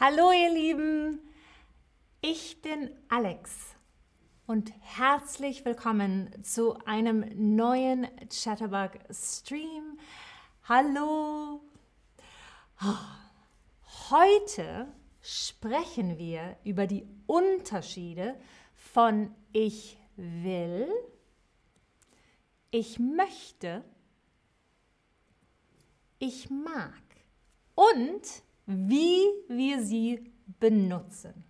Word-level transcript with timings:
Hallo 0.00 0.32
ihr 0.32 0.50
Lieben, 0.52 1.20
ich 2.20 2.60
bin 2.60 2.90
Alex 3.08 3.76
und 4.44 4.72
herzlich 4.80 5.64
willkommen 5.64 6.34
zu 6.42 6.74
einem 6.84 7.24
neuen 7.54 8.08
Chatterbug 8.28 8.98
Stream. 9.12 10.00
Hallo! 10.68 11.60
Heute 14.10 14.88
sprechen 15.20 16.18
wir 16.18 16.56
über 16.64 16.88
die 16.88 17.06
Unterschiede 17.28 18.34
von 18.74 19.32
ich 19.52 19.96
will, 20.16 20.88
ich 22.72 22.98
möchte, 22.98 23.84
ich 26.18 26.50
mag 26.50 27.00
und 27.76 28.42
wie 28.66 29.20
wir 29.48 29.82
sie 29.82 30.32
benutzen. 30.60 31.44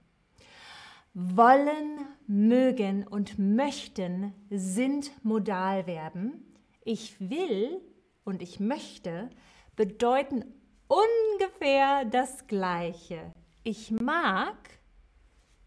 Wollen, 1.15 2.07
mögen 2.27 3.07
und 3.07 3.39
möchten 3.39 4.33
sind 4.51 5.13
Modalverben. 5.25 6.45
Ich 6.85 7.17
will 7.21 7.81
und 8.25 8.43
ich 8.43 8.59
möchte 8.59 9.31
bedeuten 9.77 10.45
ungefähr 10.89 12.05
das 12.05 12.47
Gleiche. 12.47 13.33
Ich 13.63 13.91
mag 13.91 14.57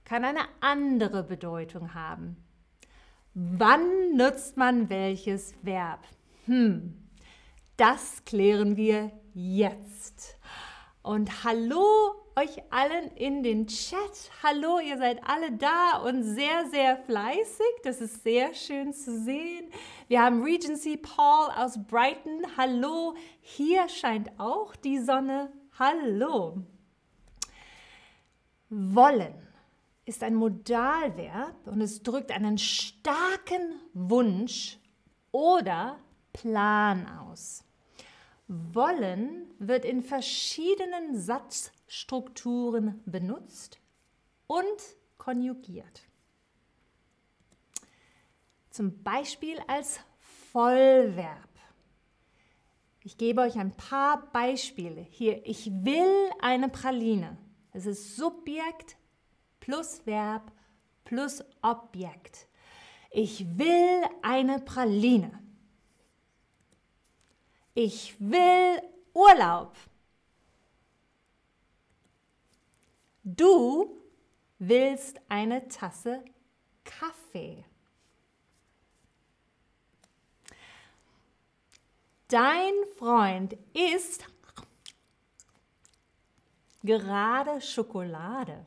kann 0.08 0.24
eine 0.24 0.48
andere 0.62 1.22
Bedeutung 1.22 1.94
haben. 1.94 2.38
Wann 3.34 4.16
nutzt 4.16 4.55
man 4.55 4.90
welches 4.90 5.54
Verb? 5.64 6.00
Hm, 6.46 6.94
das 7.76 8.24
klären 8.24 8.77
wir 8.77 9.12
jetzt. 9.34 10.37
Und 11.08 11.46
hallo 11.46 12.16
euch 12.36 12.62
allen 12.70 13.10
in 13.16 13.41
den 13.41 13.66
Chat. 13.68 14.30
Hallo, 14.44 14.80
ihr 14.80 14.98
seid 14.98 15.22
alle 15.26 15.54
da 15.54 15.99
und 16.04 16.22
sehr, 16.22 16.70
sehr 16.70 16.98
fleißig. 16.98 17.66
Das 17.86 18.02
ist 18.02 18.24
sehr 18.24 18.54
schön 18.54 18.91
zu 18.91 19.18
sehen. 19.24 19.72
Wir 20.10 20.22
haben 20.22 20.44
Regency 20.44 20.98
Paul 20.98 21.49
aus 21.55 21.80
Brighton. 21.88 22.41
Hallo, 22.58 23.16
hier 23.40 23.88
scheint 23.88 24.38
auch 24.38 24.76
die 24.76 24.99
Sonne. 24.99 25.49
Hallo. 25.80 26.62
Wollen 28.70 29.48
ist 30.04 30.24
ein 30.24 30.36
Modalverb 30.36 31.68
und 31.68 31.80
es 31.80 32.04
drückt 32.04 32.34
einen 32.34 32.58
starken 32.58 33.80
Wunsch 33.94 34.77
oder 35.32 35.99
Plan 36.34 37.08
aus. 37.08 37.64
Wollen 38.48 39.53
wird 39.59 39.85
in 39.85 40.01
verschiedenen 40.03 41.20
Satzstrukturen 41.20 43.01
benutzt 43.05 43.79
und 44.48 44.65
konjugiert. 45.17 46.03
Zum 48.70 49.03
Beispiel 49.03 49.57
als 49.68 49.99
Vollverb. 50.51 51.49
Ich 53.03 53.18
gebe 53.18 53.41
euch 53.41 53.57
ein 53.57 53.75
paar 53.75 54.31
Beispiele. 54.31 55.01
Hier, 55.01 55.45
ich 55.45 55.71
will 55.71 56.29
eine 56.41 56.70
Praline. 56.70 57.37
Es 57.71 57.85
ist 57.85 58.15
Subjekt 58.15 58.98
plus 59.59 60.05
Verb 60.05 60.51
plus 61.03 61.43
Objekt. 61.62 62.48
Ich 63.12 63.57
will 63.57 64.03
eine 64.22 64.59
Praline. 64.59 65.31
Ich 67.80 68.16
will 68.20 68.81
Urlaub. 69.14 69.78
Du 73.24 74.02
willst 74.58 75.22
eine 75.30 75.68
Tasse 75.68 76.26
Kaffee. 76.84 77.64
Dein 82.30 82.74
Freund 82.98 83.56
isst 83.76 84.26
gerade 86.82 87.62
Schokolade. 87.62 88.66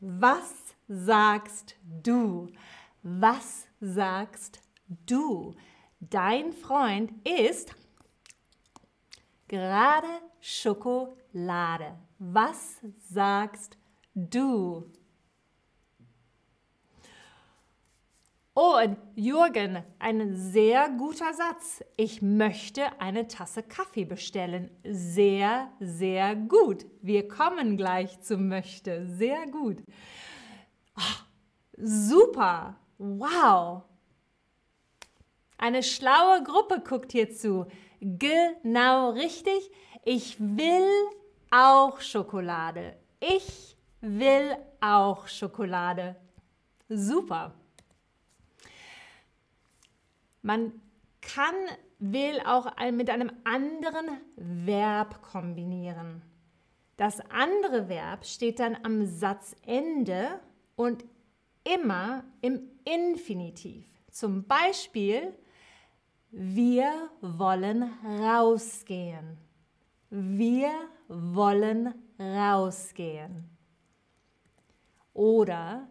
Was 0.00 0.74
sagst 0.88 1.76
du? 2.02 2.48
Was 3.04 3.68
sagst 3.80 4.60
du? 4.88 5.54
Dein 6.00 6.52
Freund 6.52 7.12
isst 7.24 7.76
gerade 9.50 10.06
Schokolade. 10.40 11.98
Was 12.18 12.80
sagst 13.08 13.76
du? 14.14 14.90
Oh, 18.54 18.76
und 18.82 18.96
Jürgen, 19.16 19.82
ein 19.98 20.36
sehr 20.36 20.88
guter 20.90 21.32
Satz. 21.34 21.82
Ich 21.96 22.20
möchte 22.22 23.00
eine 23.00 23.26
Tasse 23.26 23.62
Kaffee 23.62 24.04
bestellen. 24.04 24.70
Sehr, 24.84 25.70
sehr 25.80 26.36
gut. 26.36 26.86
Wir 27.00 27.26
kommen 27.26 27.76
gleich 27.76 28.20
zu 28.20 28.36
möchte. 28.36 29.06
Sehr 29.06 29.46
gut. 29.46 29.78
Oh, 30.96 31.22
super. 31.76 32.76
Wow. 32.98 33.82
Eine 35.58 35.82
schlaue 35.82 36.42
Gruppe 36.42 36.82
guckt 36.86 37.12
hier 37.12 37.30
zu. 37.30 37.66
Genau 38.00 39.10
richtig. 39.10 39.70
Ich 40.04 40.36
will 40.40 40.88
auch 41.50 42.00
Schokolade. 42.00 42.96
Ich 43.20 43.76
will 44.00 44.56
auch 44.80 45.28
Schokolade. 45.28 46.16
Super. 46.88 47.54
Man 50.42 50.72
kann 51.20 51.54
will 51.98 52.40
auch 52.46 52.72
mit 52.92 53.10
einem 53.10 53.30
anderen 53.44 54.20
Verb 54.36 55.20
kombinieren. 55.20 56.22
Das 56.96 57.20
andere 57.30 57.88
Verb 57.88 58.24
steht 58.24 58.58
dann 58.58 58.76
am 58.82 59.04
Satzende 59.04 60.40
und 60.76 61.04
immer 61.64 62.24
im 62.40 62.62
Infinitiv. 62.84 63.86
Zum 64.10 64.44
Beispiel, 64.44 65.34
wir 66.30 67.10
wollen 67.20 67.82
rausgehen. 68.04 69.36
Wir 70.10 70.70
wollen 71.08 71.94
rausgehen. 72.18 73.48
Oder 75.12 75.88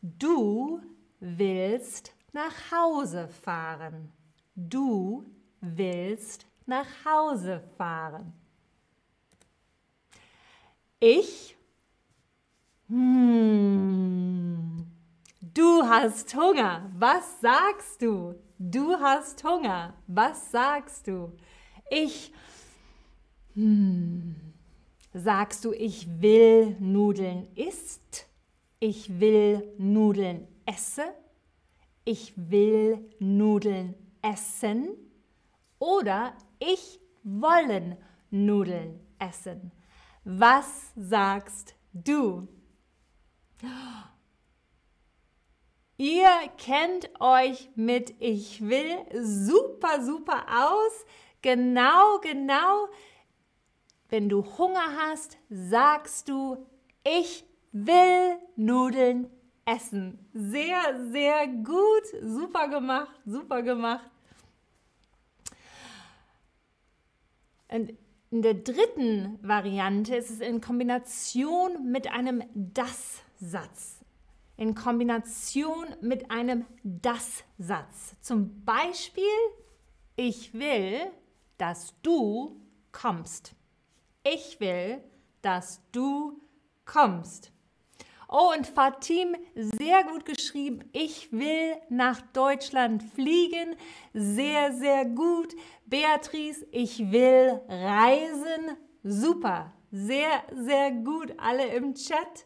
du 0.00 0.80
willst 1.18 2.14
nach 2.32 2.70
Hause 2.70 3.28
fahren. 3.28 4.12
Du 4.54 5.24
willst 5.60 6.46
nach 6.66 6.86
Hause 7.04 7.60
fahren. 7.76 8.32
Ich, 11.00 11.56
hmm, 12.88 14.86
du 15.40 15.82
hast 15.82 16.34
Hunger. 16.36 16.90
Was 16.96 17.40
sagst 17.40 18.02
du? 18.02 18.34
Du 18.60 18.94
hast 19.00 19.42
Hunger. 19.42 19.94
Was 20.06 20.52
sagst 20.52 21.08
du? 21.08 21.32
Ich, 21.90 22.32
hm, 23.54 24.36
sagst 25.12 25.64
du, 25.64 25.72
ich 25.72 26.06
will 26.20 26.76
Nudeln 26.78 27.48
isst? 27.56 28.28
Ich 28.78 29.18
will 29.18 29.74
Nudeln 29.78 30.46
esse? 30.66 31.14
ich 32.04 32.32
will 32.36 33.08
Nudeln 33.18 33.94
essen 34.22 34.88
oder 35.78 36.34
ich 36.58 37.00
wollen 37.22 37.96
Nudeln 38.30 38.98
essen. 39.18 39.72
Was 40.24 40.92
sagst 40.96 41.74
du? 41.92 42.48
Ihr 46.00 46.30
kennt 46.56 47.10
euch 47.20 47.68
mit 47.74 48.14
ich 48.20 48.66
will 48.66 48.96
super, 49.22 50.02
super 50.02 50.46
aus. 50.48 51.04
Genau, 51.42 52.18
genau. 52.22 52.88
Wenn 54.08 54.30
du 54.30 54.42
Hunger 54.56 54.96
hast, 54.96 55.36
sagst 55.50 56.30
du, 56.30 56.66
ich 57.04 57.44
will 57.72 58.38
Nudeln 58.56 59.28
essen. 59.66 60.26
Sehr, 60.32 60.80
sehr 61.12 61.46
gut. 61.48 62.04
Super 62.22 62.68
gemacht, 62.68 63.20
super 63.26 63.60
gemacht. 63.60 64.10
Und 67.68 67.92
in 68.30 68.40
der 68.40 68.54
dritten 68.54 69.38
Variante 69.42 70.16
ist 70.16 70.30
es 70.30 70.40
in 70.40 70.62
Kombination 70.62 71.92
mit 71.92 72.10
einem 72.10 72.42
Das-Satz. 72.54 73.99
In 74.60 74.74
Kombination 74.74 75.86
mit 76.02 76.30
einem 76.30 76.66
Das-Satz. 76.82 78.14
Zum 78.20 78.62
Beispiel, 78.62 79.24
ich 80.16 80.52
will, 80.52 80.98
dass 81.56 81.94
du 82.02 82.60
kommst. 82.92 83.54
Ich 84.22 84.60
will, 84.60 85.02
dass 85.40 85.80
du 85.92 86.42
kommst. 86.84 87.52
Oh, 88.28 88.52
und 88.54 88.66
Fatim, 88.66 89.34
sehr 89.54 90.04
gut 90.04 90.26
geschrieben. 90.26 90.84
Ich 90.92 91.32
will 91.32 91.76
nach 91.88 92.20
Deutschland 92.20 93.02
fliegen. 93.02 93.76
Sehr, 94.12 94.74
sehr 94.74 95.06
gut. 95.06 95.54
Beatrice, 95.86 96.66
ich 96.70 97.10
will 97.10 97.62
reisen. 97.66 98.76
Super. 99.02 99.72
Sehr, 99.90 100.44
sehr 100.54 100.90
gut. 100.92 101.32
Alle 101.38 101.64
im 101.68 101.94
Chat. 101.94 102.44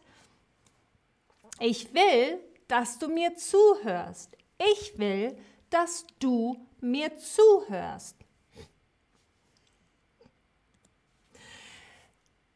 Ich 1.59 1.93
will, 1.93 2.39
dass 2.67 2.99
du 2.99 3.07
mir 3.07 3.35
zuhörst. 3.35 4.37
Ich 4.57 4.97
will, 4.97 5.37
dass 5.69 6.05
du 6.19 6.67
mir 6.81 7.17
zuhörst. 7.17 8.17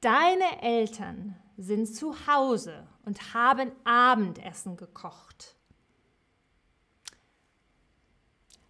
Deine 0.02 0.62
Eltern 0.62 1.36
sind 1.58 1.94
zu 1.94 2.16
Hause 2.26 2.88
und 3.06 3.34
haben 3.34 3.72
Abendessen 3.84 4.78
gekocht. 4.78 5.56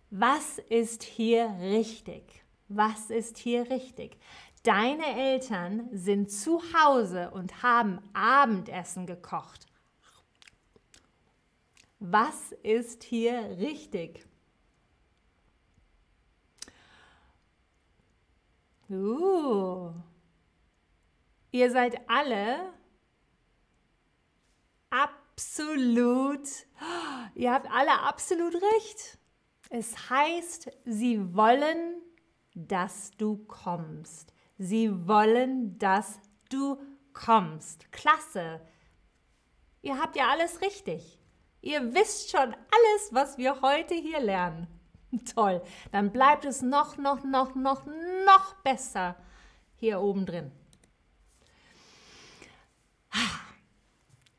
Was 0.10 0.58
ist 0.58 1.04
hier 1.04 1.56
richtig? 1.60 2.44
Was 2.68 3.12
ist 3.12 3.38
hier 3.38 3.70
richtig? 3.70 4.18
Deine 4.64 5.06
Eltern 5.06 5.88
sind 5.92 6.32
zu 6.32 6.62
Hause 6.74 7.30
und 7.32 7.62
haben 7.62 8.00
Abendessen 8.14 9.06
gekocht. 9.06 9.69
Was 12.00 12.54
ist 12.64 13.04
hier 13.04 13.58
richtig? 13.60 14.26
Uh, 18.90 19.92
ihr 21.52 21.70
seid 21.70 22.10
alle 22.10 22.74
absolut, 24.90 26.48
ihr 27.36 27.52
habt 27.52 27.70
alle 27.70 28.00
absolut 28.00 28.56
recht. 28.56 29.20
Es 29.70 30.10
heißt, 30.10 30.72
sie 30.86 31.36
wollen, 31.36 32.02
dass 32.56 33.12
du 33.12 33.38
kommst. 33.46 34.34
Sie 34.58 35.08
wollen, 35.08 35.78
dass 35.78 36.20
du 36.50 36.82
kommst. 37.14 37.92
Klasse. 37.92 38.62
Ihr 39.82 40.00
habt 40.00 40.16
ja 40.16 40.30
alles 40.30 40.62
richtig. 40.62 41.19
Ihr 41.62 41.94
wisst 41.94 42.32
schon 42.32 42.54
alles, 42.54 43.10
was 43.12 43.38
wir 43.38 43.62
heute 43.62 43.94
hier 43.96 44.20
lernen. 44.20 44.68
Toll. 45.36 45.62
Dann 45.92 46.12
bleibt 46.12 46.46
es 46.46 46.62
noch, 46.62 46.98
noch, 46.98 47.24
noch, 47.24 47.56
noch, 47.56 47.86
noch 48.26 48.56
besser 48.64 49.16
hier 49.76 50.00
oben 50.00 50.26
drin. 50.26 50.52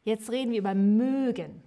Jetzt 0.03 0.31
reden 0.31 0.53
wir 0.53 0.61
über 0.61 0.75
mögen. 0.75 1.63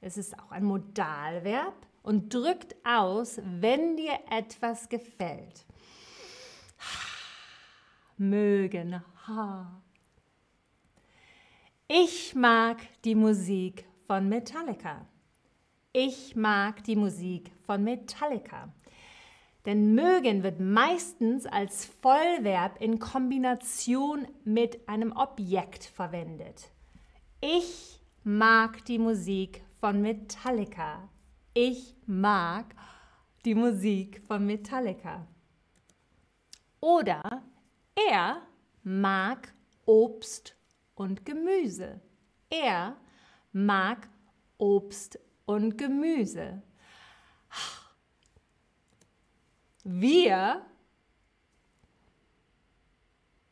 Es 0.00 0.16
ist 0.16 0.38
auch 0.38 0.50
ein 0.50 0.64
Modalverb 0.64 1.74
und 2.02 2.32
drückt 2.32 2.76
aus, 2.84 3.40
wenn 3.42 3.96
dir 3.96 4.18
etwas 4.30 4.88
gefällt. 4.88 5.64
Mögen. 8.16 9.02
Ich 11.86 12.34
mag 12.34 12.78
die 13.04 13.14
Musik 13.14 13.87
von 14.08 14.26
Metallica. 14.26 15.06
Ich 15.92 16.34
mag 16.34 16.82
die 16.84 16.96
Musik 16.96 17.52
von 17.66 17.84
Metallica. 17.84 18.72
Denn 19.66 19.94
mögen 19.94 20.42
wird 20.42 20.60
meistens 20.60 21.44
als 21.44 21.84
Vollverb 21.84 22.80
in 22.80 23.00
Kombination 23.00 24.26
mit 24.44 24.88
einem 24.88 25.12
Objekt 25.12 25.84
verwendet. 25.84 26.70
Ich 27.42 28.00
mag 28.24 28.82
die 28.86 28.98
Musik 28.98 29.62
von 29.78 30.00
Metallica. 30.00 31.10
Ich 31.52 31.94
mag 32.06 32.74
die 33.44 33.54
Musik 33.54 34.22
von 34.26 34.46
Metallica. 34.46 35.26
Oder 36.80 37.42
er 37.94 38.40
mag 38.82 39.52
Obst 39.84 40.56
und 40.94 41.26
Gemüse. 41.26 42.00
Er 42.48 42.96
mag 43.52 44.08
Obst 44.58 45.18
und 45.46 45.78
Gemüse. 45.78 46.62
Wir, 49.84 50.62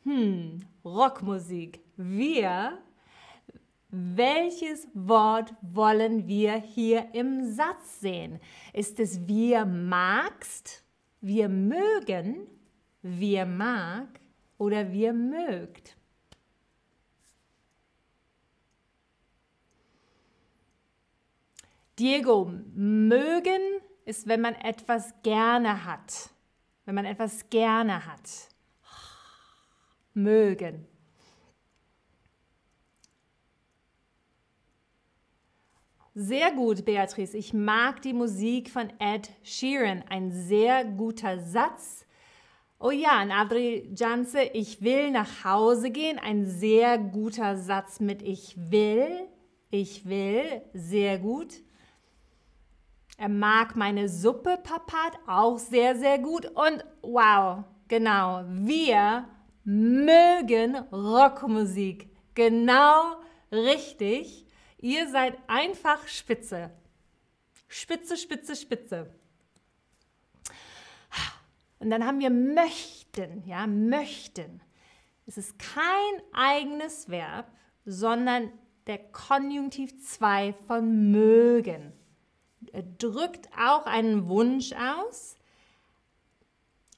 hm, 0.03 0.61
Rockmusik. 0.85 1.81
Wir 1.97 2.79
welches 3.99 4.89
Wort 4.93 5.55
wollen 5.63 6.27
wir 6.27 6.55
hier 6.55 7.15
im 7.15 7.51
Satz 7.51 8.01
sehen? 8.01 8.41
Ist 8.75 9.01
es 9.01 9.27
wir 9.27 9.65
magst, 9.65 10.85
wir 11.23 11.49
mögen, 11.49 12.47
wir 13.01 13.47
mag 13.47 14.09
oder 14.59 14.93
wir 14.93 15.15
mögt? 15.15 15.97
Diego, 21.99 22.53
mögen 22.75 23.81
ist, 24.05 24.29
wenn 24.29 24.43
man 24.43 24.55
etwas 24.55 25.15
gerne 25.23 25.85
hat. 25.85 26.31
Wenn 26.85 26.95
man 26.95 27.07
etwas 27.07 27.49
gerne 27.49 28.07
hat. 28.07 28.49
Mögen. 30.13 30.87
Sehr 36.15 36.53
gut, 36.53 36.85
Beatrice. 36.85 37.37
Ich 37.37 37.53
mag 37.53 38.01
die 38.01 38.15
Musik 38.15 38.71
von 38.71 38.91
Ed 38.99 39.31
Sheeran. 39.43 40.03
Ein 40.09 40.33
sehr 40.33 40.85
guter 40.85 41.41
Satz. 41.41 42.07
Oh 42.79 42.91
ja, 42.91 43.23
und 43.23 43.31
Adri 43.31 43.91
Janse, 43.95 44.43
ich 44.43 44.81
will 44.81 45.11
nach 45.11 45.45
Hause 45.45 45.91
gehen. 45.91 46.19
Ein 46.19 46.47
sehr 46.47 46.97
guter 46.99 47.57
Satz 47.57 48.01
mit 48.01 48.23
ich 48.23 48.55
will. 48.71 49.29
Ich 49.71 50.07
will. 50.07 50.63
Sehr 50.73 51.19
gut. 51.19 51.55
Er 53.17 53.29
mag 53.29 53.77
meine 53.77 54.09
Suppe, 54.09 54.59
Papat. 54.63 55.19
Auch 55.27 55.59
sehr, 55.59 55.97
sehr 55.97 56.19
gut. 56.19 56.47
Und 56.47 56.85
wow, 57.03 57.65
genau. 57.89 58.45
Wir 58.47 59.27
mögen 59.65 60.77
Rockmusik. 60.93 62.11
Genau 62.35 63.17
richtig. 63.51 64.47
Ihr 64.79 65.09
seid 65.09 65.39
einfach 65.47 66.07
spitze. 66.07 66.71
Spitze, 67.69 68.17
spitze, 68.17 68.55
spitze. 68.55 69.11
Und 71.79 71.91
dann 71.91 72.07
haben 72.07 72.21
wir 72.21 72.31
möchten, 72.31 73.47
ja, 73.47 73.67
möchten. 73.67 74.61
Es 75.27 75.37
ist 75.37 75.59
kein 75.59 76.23
eigenes 76.33 77.09
Verb, 77.09 77.51
sondern 77.85 78.51
der 78.87 78.99
Konjunktiv 78.99 80.03
2 80.03 80.55
von 80.67 81.11
mögen. 81.11 81.93
Er 82.73 82.83
drückt 82.83 83.49
auch 83.59 83.87
einen 83.87 84.29
Wunsch 84.29 84.73
aus, 84.73 85.37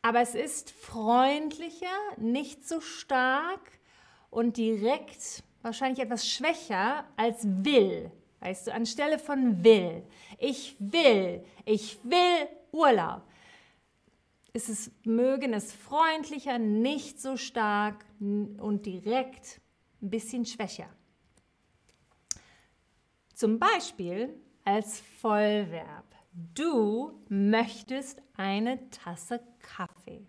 aber 0.03 0.21
es 0.21 0.35
ist 0.35 0.71
freundlicher, 0.71 1.87
nicht 2.17 2.67
so 2.67 2.81
stark 2.81 3.79
und 4.31 4.57
direkt 4.57 5.43
wahrscheinlich 5.63 6.01
etwas 6.01 6.29
schwächer 6.29 7.05
als 7.17 7.45
will. 7.45 8.11
Weißt 8.41 8.69
du, 8.69 8.73
anstelle 8.73 9.19
von 9.19 9.65
will. 9.65 10.05
Ich 10.39 10.77
will, 10.79 11.45
ich 11.65 11.99
will 12.05 12.49
Urlaub. 12.71 13.23
Ist 14.53 14.69
es, 14.69 14.91
mögen 15.05 15.53
es 15.53 15.73
freundlicher, 15.73 16.59
nicht 16.59 17.21
so 17.21 17.37
stark 17.37 18.05
und 18.21 18.87
direkt 18.87 19.61
ein 20.01 20.11
bisschen 20.11 20.47
schwächer. 20.47 20.89
Zum 23.35 23.59
Beispiel 23.59 24.35
als 24.69 25.01
Vollverb. 25.01 26.05
Du 26.55 27.25
möchtest 27.31 28.21
eine 28.37 28.91
Tasse 28.91 29.41
Kaffee. 29.61 30.27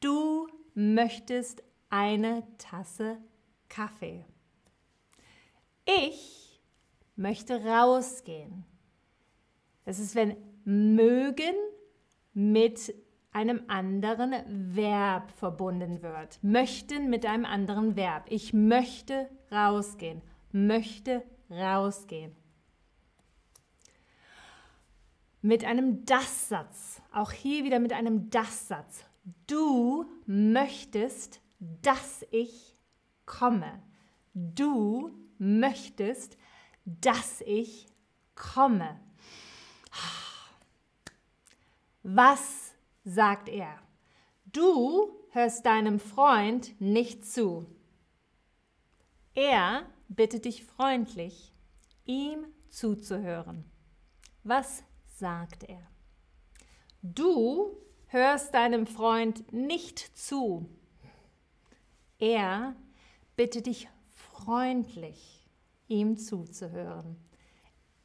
Du 0.00 0.48
möchtest 0.74 1.62
eine 1.88 2.42
Tasse 2.58 3.18
Kaffee. 3.68 4.24
Ich 5.84 6.60
möchte 7.14 7.64
rausgehen. 7.64 8.64
Das 9.84 10.00
ist, 10.00 10.16
wenn 10.16 10.36
mögen 10.64 11.54
mit 12.34 12.92
einem 13.30 13.62
anderen 13.68 14.74
Verb 14.74 15.30
verbunden 15.30 16.02
wird. 16.02 16.42
Möchten 16.42 17.10
mit 17.10 17.24
einem 17.26 17.44
anderen 17.44 17.94
Verb. 17.94 18.26
Ich 18.28 18.52
möchte 18.52 19.28
rausgehen. 19.52 20.20
Möchte 20.50 21.22
rausgehen. 21.48 22.41
Mit 25.42 25.64
einem 25.64 26.04
Das-Satz. 26.06 27.02
Auch 27.12 27.32
hier 27.32 27.64
wieder 27.64 27.80
mit 27.80 27.92
einem 27.92 28.30
Das-Satz. 28.30 29.04
Du 29.46 30.06
möchtest, 30.24 31.40
dass 31.58 32.24
ich 32.30 32.76
komme. 33.26 33.82
du 34.34 35.10
möchtest, 35.38 36.38
dass 36.84 37.40
ich 37.42 37.86
komme. 38.34 39.00
Was 42.02 42.74
sagt 43.04 43.48
er? 43.48 43.78
Du 44.46 45.10
hörst 45.30 45.66
deinem 45.66 45.98
Freund 45.98 46.80
nicht 46.80 47.24
zu. 47.24 47.66
Er 49.34 49.86
bittet 50.08 50.44
dich 50.44 50.64
freundlich, 50.64 51.52
ihm 52.04 52.44
zuzuhören. 52.68 53.64
Was 54.44 54.84
sagt 55.22 55.62
er? 55.62 55.80
Du 57.02 57.78
hörst 58.08 58.54
deinem 58.54 58.88
Freund 58.88 59.52
nicht 59.52 60.00
zu. 60.18 60.68
Er 62.18 62.74
bittet 63.36 63.66
dich 63.66 63.88
freundlich, 64.08 65.48
ihm 65.86 66.16
zuzuhören. 66.16 67.16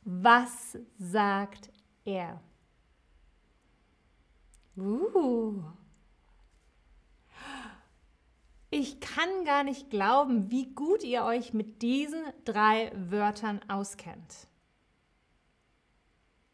Was 0.04 0.78
sagt 1.00 1.72
er? 2.06 2.40
Uh. 4.76 5.64
Ich 8.70 9.00
kann 9.00 9.44
gar 9.44 9.64
nicht 9.64 9.90
glauben, 9.90 10.52
wie 10.52 10.68
gut 10.68 11.04
ihr 11.04 11.24
euch 11.24 11.52
mit 11.52 11.82
diesen 11.82 12.22
drei 12.46 12.92
Wörtern 13.10 13.60
auskennt. 13.68 14.48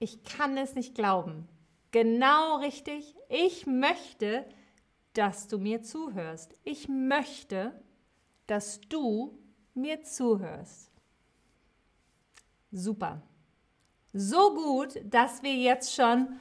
Ich 0.04 0.22
kann 0.26 0.58
es 0.58 0.76
nicht 0.76 0.96
glauben. 0.96 1.48
Genau 1.92 2.58
richtig. 2.58 3.16
Ich 3.30 3.66
möchte, 3.66 4.46
dass 5.14 5.48
du 5.48 5.58
mir 5.58 5.82
zuhörst. 5.82 6.54
Ich 6.66 6.90
möchte, 6.90 7.82
dass 8.46 8.82
du 8.82 9.40
mir 9.74 10.04
zuhörst. 10.04 10.92
Super. 12.74 13.22
So 14.12 14.54
gut, 14.54 15.00
dass 15.06 15.42
wir 15.42 15.56
jetzt 15.56 15.96
schon 15.96 16.38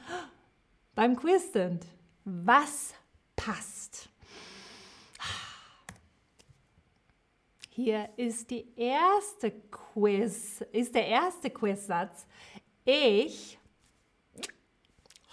beim 0.96 1.14
Quiz 1.14 1.52
sind. 1.52 1.86
Was 2.24 2.94
passt? 3.36 4.08
Hier 7.70 8.10
ist 8.16 8.50
die 8.50 8.66
erste 8.76 9.52
Quiz, 9.52 10.62
ist 10.72 10.94
der 10.94 11.06
erste 11.06 11.48
Quizsatz. 11.48 12.26
Ich 12.84 13.58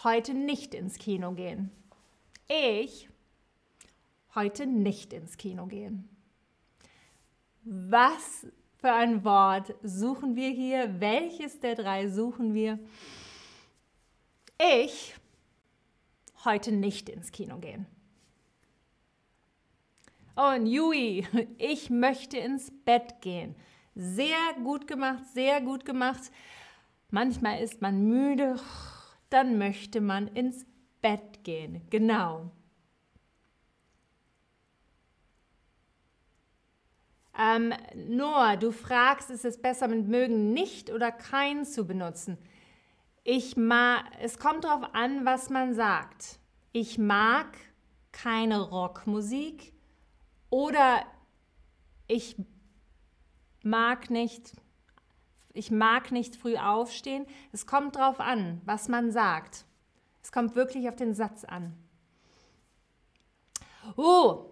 heute 0.03 0.35
nicht 0.35 0.75
ins 0.75 0.99
Kino 0.99 1.31
gehen. 1.31 1.71
Ich 2.47 3.09
heute 4.35 4.67
nicht 4.67 5.13
ins 5.13 5.35
Kino 5.37 5.65
gehen. 5.65 6.07
Was 7.63 8.45
für 8.77 8.93
ein 8.93 9.23
Wort 9.23 9.73
suchen 9.81 10.35
wir 10.35 10.49
hier? 10.49 10.99
Welches 10.99 11.59
der 11.59 11.73
drei 11.73 12.07
suchen 12.07 12.53
wir? 12.53 12.77
Ich 14.59 15.15
heute 16.45 16.71
nicht 16.71 17.09
ins 17.09 17.31
Kino 17.31 17.57
gehen. 17.57 17.87
Und 20.35 20.67
Yui, 20.67 21.27
ich 21.57 21.89
möchte 21.89 22.37
ins 22.37 22.71
Bett 22.85 23.21
gehen. 23.21 23.55
Sehr 23.95 24.53
gut 24.63 24.85
gemacht, 24.85 25.23
sehr 25.33 25.61
gut 25.61 25.83
gemacht. 25.83 26.31
Manchmal 27.11 27.61
ist 27.61 27.81
man 27.81 28.03
müde, 28.07 28.55
dann 29.29 29.57
möchte 29.57 30.01
man 30.01 30.27
ins 30.27 30.65
Bett 31.01 31.43
gehen. 31.43 31.81
Genau. 31.89 32.51
Ähm, 37.37 37.73
Noah, 37.95 38.57
du 38.57 38.71
fragst, 38.71 39.31
ist 39.31 39.45
es 39.45 39.61
besser 39.61 39.87
mit 39.87 40.07
mögen 40.07 40.53
nicht 40.53 40.91
oder 40.91 41.11
kein 41.11 41.65
zu 41.65 41.87
benutzen? 41.87 42.37
Ich 43.23 43.55
mag, 43.55 44.03
es 44.21 44.37
kommt 44.39 44.65
darauf 44.65 44.93
an, 44.93 45.25
was 45.25 45.49
man 45.49 45.73
sagt. 45.73 46.39
Ich 46.73 46.97
mag 46.97 47.57
keine 48.11 48.61
Rockmusik 48.61 49.73
oder 50.49 51.05
ich 52.07 52.35
mag 53.63 54.09
nicht, 54.09 54.53
ich 55.53 55.71
mag 55.71 56.11
nicht 56.11 56.35
früh 56.35 56.57
aufstehen. 56.57 57.25
Es 57.51 57.65
kommt 57.65 57.95
darauf 57.95 58.19
an, 58.19 58.61
was 58.65 58.87
man 58.87 59.11
sagt. 59.11 59.65
Es 60.21 60.31
kommt 60.31 60.55
wirklich 60.55 60.87
auf 60.89 60.95
den 60.95 61.13
Satz 61.13 61.43
an. 61.43 61.75
Oh, 63.95 64.45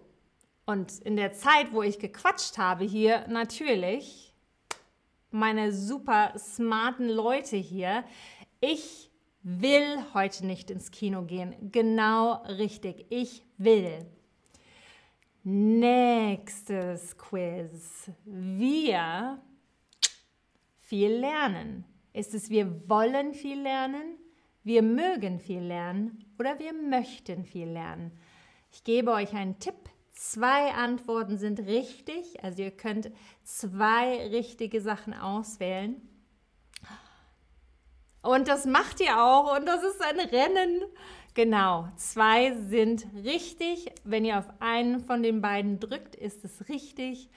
und 0.66 0.98
in 1.00 1.16
der 1.16 1.32
Zeit, 1.32 1.72
wo 1.72 1.82
ich 1.82 1.98
gequatscht 1.98 2.58
habe 2.58 2.84
hier, 2.84 3.26
natürlich, 3.28 4.34
meine 5.30 5.72
super 5.72 6.32
smarten 6.38 7.08
Leute 7.08 7.56
hier, 7.56 8.04
ich 8.60 9.10
will 9.42 10.04
heute 10.14 10.46
nicht 10.46 10.70
ins 10.70 10.90
Kino 10.90 11.22
gehen. 11.22 11.54
Genau 11.72 12.42
richtig. 12.44 13.06
Ich 13.10 13.44
will. 13.56 14.04
Nächstes 15.44 17.16
Quiz. 17.16 18.10
Wir 18.24 19.40
viel 20.88 21.12
lernen. 21.12 21.84
Ist 22.14 22.32
es, 22.32 22.48
wir 22.48 22.88
wollen 22.88 23.34
viel 23.34 23.60
lernen, 23.60 24.16
wir 24.64 24.82
mögen 24.82 25.38
viel 25.38 25.60
lernen 25.60 26.24
oder 26.38 26.58
wir 26.58 26.72
möchten 26.72 27.44
viel 27.44 27.68
lernen? 27.68 28.10
Ich 28.72 28.84
gebe 28.84 29.12
euch 29.12 29.34
einen 29.34 29.58
Tipp. 29.58 29.76
Zwei 30.12 30.72
Antworten 30.72 31.36
sind 31.36 31.60
richtig. 31.60 32.42
Also 32.42 32.62
ihr 32.62 32.70
könnt 32.70 33.10
zwei 33.44 34.28
richtige 34.28 34.80
Sachen 34.80 35.12
auswählen. 35.12 36.00
Und 38.22 38.48
das 38.48 38.64
macht 38.64 39.00
ihr 39.00 39.22
auch 39.22 39.56
und 39.56 39.66
das 39.66 39.82
ist 39.82 40.02
ein 40.02 40.18
Rennen. 40.20 40.82
Genau, 41.34 41.86
zwei 41.96 42.54
sind 42.68 43.06
richtig. 43.14 43.92
Wenn 44.04 44.24
ihr 44.24 44.38
auf 44.38 44.48
einen 44.58 45.00
von 45.00 45.22
den 45.22 45.42
beiden 45.42 45.80
drückt, 45.80 46.16
ist 46.16 46.44
es 46.44 46.68
richtig. 46.68 47.28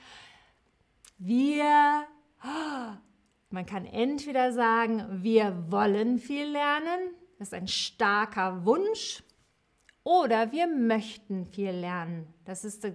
Wir, 1.17 2.07
man 3.51 3.65
kann 3.65 3.85
entweder 3.85 4.51
sagen, 4.53 5.05
wir 5.23 5.65
wollen 5.69 6.17
viel 6.17 6.47
lernen, 6.47 7.15
das 7.39 7.49
ist 7.49 7.53
ein 7.53 7.67
starker 7.67 8.65
Wunsch, 8.65 9.23
oder 10.03 10.51
wir 10.51 10.67
möchten 10.67 11.45
viel 11.45 11.71
lernen. 11.71 12.27
Das 12.45 12.65
ist, 12.65 12.91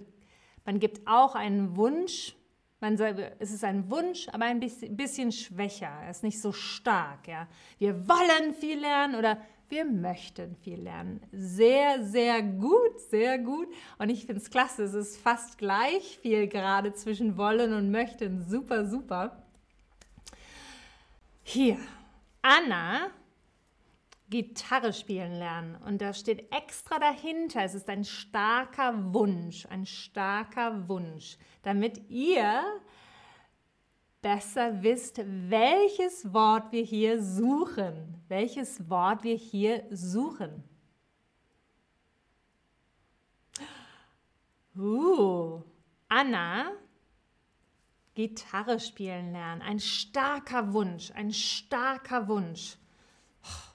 man 0.64 0.80
gibt 0.80 1.06
auch 1.06 1.34
einen 1.36 1.76
Wunsch 1.76 2.34
man 2.80 2.96
sagt, 2.98 3.20
es 3.38 3.52
ist 3.52 3.64
ein 3.64 3.90
Wunsch, 3.90 4.28
aber 4.28 4.44
ein 4.44 4.60
bisschen, 4.60 4.96
bisschen 4.96 5.32
schwächer. 5.32 5.90
Er 6.02 6.10
ist 6.10 6.22
nicht 6.22 6.40
so 6.40 6.52
stark. 6.52 7.26
Ja. 7.26 7.48
Wir 7.78 8.06
wollen 8.06 8.54
viel 8.54 8.78
lernen 8.78 9.14
oder 9.14 9.38
wir 9.68 9.84
möchten 9.84 10.54
viel 10.56 10.82
lernen. 10.82 11.20
Sehr, 11.32 12.04
sehr 12.04 12.42
gut, 12.42 13.00
sehr 13.08 13.38
gut. 13.38 13.68
Und 13.98 14.10
ich 14.10 14.26
finde 14.26 14.42
es 14.42 14.50
klasse. 14.50 14.84
Es 14.84 14.94
ist 14.94 15.16
fast 15.16 15.56
gleich 15.58 16.18
viel 16.20 16.48
gerade 16.48 16.92
zwischen 16.92 17.38
wollen 17.38 17.72
und 17.72 17.90
möchten. 17.90 18.46
Super, 18.46 18.84
super. 18.84 19.45
Hier, 21.48 21.78
Anna 22.42 23.12
Gitarre 24.28 24.92
spielen 24.92 25.38
lernen. 25.38 25.76
Und 25.76 26.02
da 26.02 26.12
steht 26.12 26.52
extra 26.52 26.98
dahinter, 26.98 27.62
es 27.62 27.74
ist 27.74 27.88
ein 27.88 28.02
starker 28.02 29.14
Wunsch, 29.14 29.64
ein 29.66 29.86
starker 29.86 30.88
Wunsch, 30.88 31.38
damit 31.62 32.10
ihr 32.10 32.64
besser 34.22 34.82
wisst, 34.82 35.20
welches 35.24 36.32
Wort 36.34 36.72
wir 36.72 36.82
hier 36.82 37.22
suchen. 37.22 38.24
Welches 38.26 38.90
Wort 38.90 39.22
wir 39.22 39.36
hier 39.36 39.84
suchen. 39.92 40.64
Uh, 44.76 45.62
Anna, 46.08 46.72
Gitarre 48.16 48.80
spielen 48.80 49.32
lernen. 49.32 49.60
Ein 49.62 49.78
starker 49.78 50.72
Wunsch, 50.72 51.12
ein 51.12 51.32
starker 51.32 52.26
Wunsch. 52.26 52.78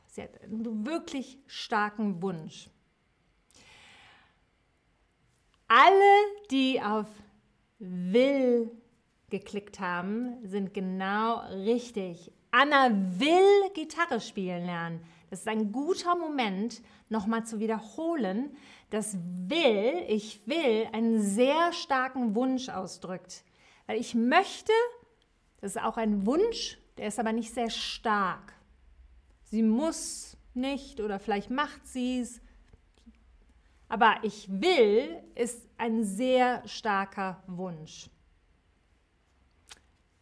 Sie 0.07 0.24
hat 0.24 0.41
einen 0.41 0.86
wirklich 0.86 1.38
starken 1.45 2.21
Wunsch. 2.21 2.69
Alle, 5.67 6.25
die 6.50 6.81
auf 6.81 7.07
will 7.79 8.69
geklickt 9.29 9.79
haben, 9.79 10.45
sind 10.45 10.74
genau 10.74 11.39
richtig. 11.51 12.31
Anna 12.50 12.89
will 12.91 13.69
Gitarre 13.74 14.19
spielen 14.19 14.65
lernen. 14.65 15.01
Das 15.29 15.41
ist 15.41 15.48
ein 15.48 15.71
guter 15.71 16.15
Moment, 16.15 16.81
nochmal 17.10 17.45
zu 17.45 17.60
wiederholen, 17.60 18.57
dass 18.89 19.17
will, 19.48 20.03
ich 20.10 20.41
will, 20.45 20.88
einen 20.91 21.21
sehr 21.21 21.71
starken 21.71 22.36
Wunsch 22.36 22.67
ausdrückt. 22.67 23.45
Weil 23.91 24.00
ich 24.00 24.15
möchte, 24.15 24.71
das 25.60 25.75
ist 25.75 25.81
auch 25.81 25.98
ein 25.98 26.25
Wunsch, 26.25 26.77
der 26.95 27.07
ist 27.07 27.19
aber 27.19 27.33
nicht 27.33 27.53
sehr 27.53 27.69
stark. 27.69 28.53
Sie 29.43 29.63
muss 29.63 30.38
nicht 30.53 31.01
oder 31.01 31.19
vielleicht 31.19 31.50
macht 31.50 31.86
sie 31.86 32.21
es. 32.21 32.39
Aber 33.89 34.15
ich 34.21 34.48
will 34.50 35.21
ist 35.36 35.67
ein 35.77 36.05
sehr 36.05 36.65
starker 36.65 37.43
Wunsch. 37.48 38.10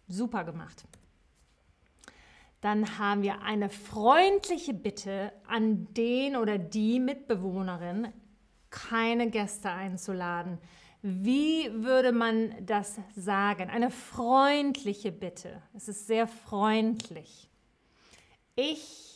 Super 0.07 0.43
gemacht. 0.45 0.85
Dann 2.61 2.97
haben 2.97 3.21
wir 3.21 3.43
eine 3.43 3.69
freundliche 3.69 4.73
Bitte 4.73 5.31
an 5.45 5.93
den 5.93 6.35
oder 6.37 6.57
die 6.57 6.99
Mitbewohnerin, 6.99 8.11
keine 8.71 9.29
Gäste 9.29 9.69
einzuladen. 9.69 10.57
Wie 11.01 11.71
würde 11.73 12.11
man 12.11 12.53
das 12.65 12.99
sagen? 13.15 13.69
Eine 13.69 13.89
freundliche 13.89 15.11
Bitte. 15.11 15.61
Es 15.73 15.87
ist 15.87 16.07
sehr 16.07 16.27
freundlich. 16.27 17.49
Ich 18.55 19.09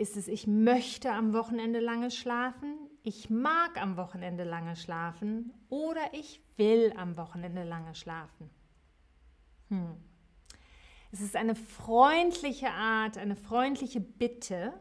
ist 0.00 0.16
es, 0.16 0.28
ich 0.28 0.46
möchte 0.46 1.12
am 1.12 1.34
Wochenende 1.34 1.78
lange 1.78 2.10
schlafen, 2.10 2.74
ich 3.02 3.28
mag 3.28 3.80
am 3.80 3.98
Wochenende 3.98 4.44
lange 4.44 4.74
schlafen 4.74 5.52
oder 5.68 6.00
ich 6.12 6.40
will 6.56 6.94
am 6.96 7.18
Wochenende 7.18 7.64
lange 7.64 7.94
schlafen. 7.94 8.48
Hm. 9.68 9.96
Es 11.12 11.20
ist 11.20 11.36
eine 11.36 11.54
freundliche 11.54 12.70
Art, 12.70 13.18
eine 13.18 13.36
freundliche 13.36 14.00
Bitte. 14.00 14.72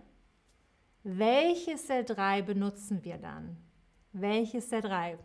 Welches 1.03 1.87
der 1.87 2.03
drei 2.03 2.41
benutzen 2.41 3.03
wir 3.03 3.17
dann? 3.17 3.57
Welches 4.13 4.69
der 4.69 4.81
drei? 4.81 5.17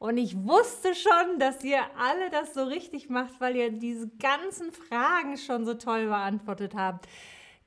Und 0.00 0.16
ich 0.16 0.34
wusste 0.34 0.94
schon, 0.94 1.38
dass 1.38 1.62
ihr 1.62 1.82
alle 1.98 2.30
das 2.30 2.54
so 2.54 2.64
richtig 2.64 3.10
macht, 3.10 3.38
weil 3.38 3.54
ihr 3.54 3.70
diese 3.70 4.08
ganzen 4.08 4.72
Fragen 4.72 5.36
schon 5.36 5.66
so 5.66 5.74
toll 5.74 6.06
beantwortet 6.06 6.74
habt. 6.74 7.06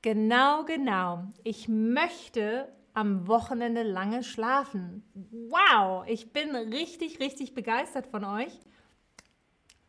Genau, 0.02 0.64
genau. 0.64 1.28
Ich 1.44 1.68
möchte 1.68 2.72
am 2.92 3.28
Wochenende 3.28 3.84
lange 3.84 4.24
schlafen. 4.24 5.04
Wow, 5.30 6.04
ich 6.08 6.32
bin 6.32 6.56
richtig, 6.56 7.20
richtig 7.20 7.54
begeistert 7.54 8.08
von 8.08 8.24
euch. 8.24 8.58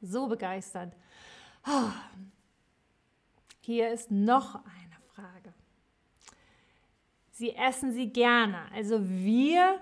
So 0.02 0.28
begeistert. 0.28 0.94
Oh. 1.66 1.90
Hier 3.62 3.90
ist 3.90 4.12
noch 4.12 4.54
eine 4.54 4.98
Frage. 5.16 5.52
Sie 7.32 7.56
essen 7.56 7.92
sie 7.92 8.14
gerne. 8.14 8.72
Also 8.72 9.00
wir 9.10 9.80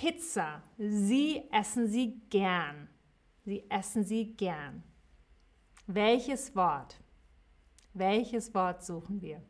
Pizza. 0.00 0.62
Sie 0.78 1.42
essen 1.52 1.86
sie 1.86 2.22
gern. 2.30 2.88
Sie 3.44 3.68
essen 3.68 4.02
sie 4.02 4.32
gern. 4.34 4.82
Welches 5.86 6.56
Wort? 6.56 6.96
Welches 7.92 8.54
Wort 8.54 8.82
suchen 8.82 9.20
wir? 9.20 9.42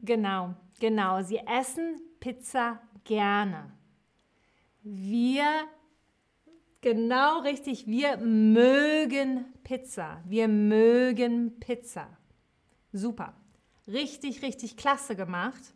Genau, 0.00 0.54
genau. 0.80 1.22
Sie 1.22 1.36
essen 1.36 2.00
Pizza 2.18 2.80
gerne. 3.04 3.72
Wir, 4.82 5.68
genau 6.86 7.40
richtig, 7.40 7.88
wir 7.88 8.16
mögen 8.18 9.44
Pizza. 9.64 10.22
Wir 10.24 10.46
mögen 10.46 11.58
Pizza. 11.58 12.06
Super. 12.92 13.34
Richtig, 13.88 14.42
richtig 14.42 14.76
klasse 14.76 15.16
gemacht. 15.16 15.74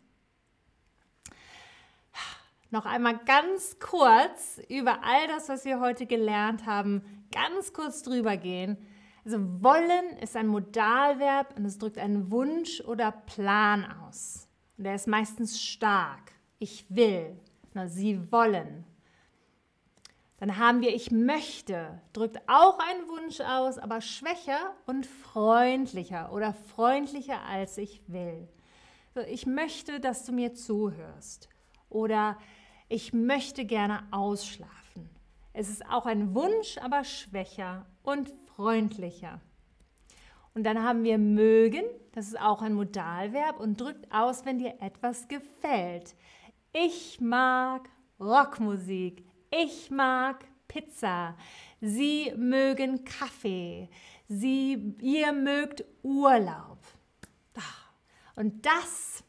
Noch 2.69 2.85
einmal 2.85 3.19
ganz 3.25 3.77
kurz 3.79 4.61
über 4.69 5.03
all 5.03 5.27
das, 5.27 5.49
was 5.49 5.65
wir 5.65 5.81
heute 5.81 6.05
gelernt 6.05 6.65
haben, 6.65 7.03
ganz 7.33 7.73
kurz 7.73 8.03
drüber 8.03 8.37
gehen. 8.37 8.77
Also 9.25 9.37
wollen 9.61 10.17
ist 10.21 10.37
ein 10.37 10.47
Modalverb 10.47 11.57
und 11.57 11.65
es 11.65 11.77
drückt 11.77 11.97
einen 11.97 12.31
Wunsch 12.31 12.79
oder 12.79 13.11
Plan 13.11 13.85
aus. 14.07 14.47
Und 14.77 14.85
der 14.85 14.95
ist 14.95 15.07
meistens 15.09 15.61
stark. 15.61 16.31
Ich 16.57 16.85
will. 16.87 17.37
Na, 17.73 17.89
sie 17.89 18.31
wollen. 18.31 18.85
Dann 20.41 20.57
haben 20.57 20.81
wir 20.81 20.95
ich 20.95 21.11
möchte, 21.11 22.01
drückt 22.13 22.41
auch 22.49 22.79
einen 22.79 23.07
Wunsch 23.07 23.39
aus, 23.41 23.77
aber 23.77 24.01
schwächer 24.01 24.75
und 24.87 25.05
freundlicher 25.05 26.33
oder 26.33 26.55
freundlicher 26.55 27.43
als 27.45 27.77
ich 27.77 28.01
will. 28.07 28.47
Ich 29.27 29.45
möchte, 29.45 29.99
dass 29.99 30.25
du 30.25 30.31
mir 30.31 30.55
zuhörst. 30.55 31.47
Oder 31.89 32.39
ich 32.89 33.13
möchte 33.13 33.65
gerne 33.65 34.01
ausschlafen. 34.09 35.11
Es 35.53 35.69
ist 35.69 35.85
auch 35.85 36.07
ein 36.07 36.33
Wunsch, 36.33 36.79
aber 36.79 37.03
schwächer 37.03 37.85
und 38.01 38.33
freundlicher. 38.47 39.41
Und 40.55 40.63
dann 40.63 40.81
haben 40.81 41.03
wir 41.03 41.19
mögen, 41.19 41.83
das 42.13 42.29
ist 42.29 42.41
auch 42.41 42.63
ein 42.63 42.73
Modalverb 42.73 43.59
und 43.59 43.79
drückt 43.79 44.11
aus, 44.11 44.43
wenn 44.43 44.57
dir 44.57 44.73
etwas 44.81 45.27
gefällt. 45.27 46.15
Ich 46.73 47.21
mag 47.21 47.87
Rockmusik. 48.19 49.23
Ich 49.51 49.91
mag 49.91 50.45
Pizza. 50.67 51.35
Sie 51.81 52.31
mögen 52.37 53.03
Kaffee. 53.03 53.89
Sie, 54.27 54.95
ihr 55.01 55.33
mögt 55.33 55.83
Urlaub. 56.03 56.79
Und 58.35 58.65
das 58.65 59.23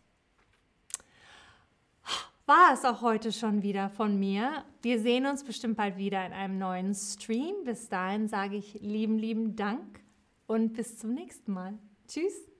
war 2.47 2.73
es 2.73 2.85
auch 2.85 3.03
heute 3.03 3.33
schon 3.33 3.63
wieder 3.63 3.91
von 3.91 4.19
mir. 4.19 4.65
Wir 4.81 5.01
sehen 5.01 5.27
uns 5.27 5.45
bestimmt 5.45 5.77
bald 5.77 5.97
wieder 5.97 6.25
in 6.25 6.33
einem 6.33 6.59
neuen 6.59 6.95
Stream. 6.95 7.65
Bis 7.65 7.89
dahin 7.89 8.29
sage 8.29 8.57
ich 8.57 8.75
lieben, 8.81 9.19
lieben 9.19 9.57
Dank 9.57 10.01
und 10.47 10.73
bis 10.75 10.99
zum 10.99 11.15
nächsten 11.15 11.53
Mal. 11.53 11.79
Tschüss. 12.07 12.52